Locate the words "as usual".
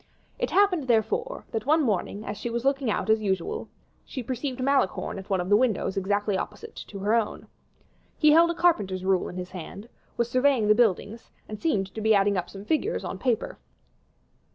3.07-3.69